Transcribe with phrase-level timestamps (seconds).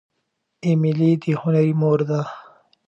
[0.65, 2.21] ایمیلي د هنري مور ده.